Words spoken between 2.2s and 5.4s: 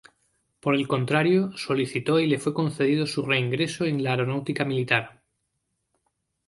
le fue concedido su reingreso en la Aeronáutica Militar.